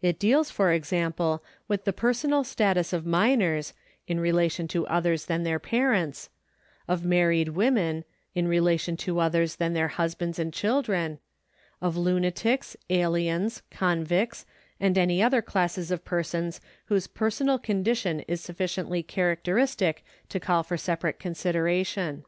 It 0.00 0.20
deals, 0.20 0.52
for 0.52 0.70
example, 0.70 1.42
with 1.66 1.84
the 1.84 1.92
personal 1.92 2.44
status 2.44 2.92
of 2.92 3.04
minors 3.04 3.72
(in 4.06 4.20
relation 4.20 4.68
to 4.68 4.86
others 4.86 5.24
than 5.24 5.42
their 5.42 5.58
parents), 5.58 6.28
of 6.86 7.04
married 7.04 7.48
women 7.48 8.04
(in 8.36 8.46
relation 8.46 8.96
to 8.98 9.18
others 9.18 9.56
than 9.56 9.72
their 9.72 9.88
husbands 9.88 10.38
and 10.38 10.52
children), 10.54 11.18
of 11.82 11.96
lunatics, 11.96 12.76
aliens, 12.88 13.62
convicts, 13.72 14.46
and 14.78 14.96
any 14.96 15.20
other 15.20 15.42
classes 15.42 15.90
of 15.90 16.04
persons 16.04 16.58
APPENDIX 16.88 17.06
IV 17.06 17.12
485 17.12 17.12
whoso 17.12 17.18
personal 17.18 17.58
condition 17.58 18.20
is 18.32 18.40
suflicicntly 18.46 19.04
characteristic 19.04 20.04
to 20.28 20.38
call 20.38 20.62
for 20.62 20.76
separate 20.76 21.18
consideration. 21.18 22.24